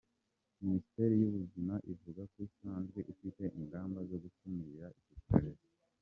[0.63, 5.67] Minisiteri y’Ubuzima ivuga ko isanzwe ifite ingamba zo gukumira icyo cyorezo.